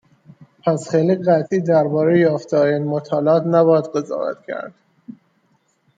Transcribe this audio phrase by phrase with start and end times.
[0.63, 4.73] پس خیلی قطعی درباره یافتههای این مطالعات نباید قضاوت کرد.